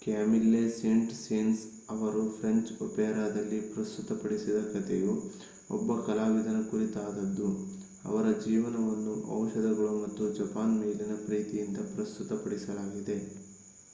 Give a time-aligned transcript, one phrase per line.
[0.02, 1.60] Camille Saint Saens
[1.88, 5.12] ಅವರು French ಒಪೆರಾದಲ್ಲಿ ಪ್ರಸ್ತುತಪಡಿಸಿದ ಕಥೆಯು
[5.70, 7.48] ಒಬ್ಬ ಕಲಾವಿದನ ಕುರಿತಾದದ್ದು
[8.04, 13.18] ಅವರ ಜೀವನವನ್ನು ಔಷಧಗಳು ಮತ್ತು ಜಪಾನ್ ಮೇಲಿನ ಪ್ರೀತಿಯಿಂದ ಪ್ರಸ್ತುತಪಡಿಸಲಾಗಿದೆ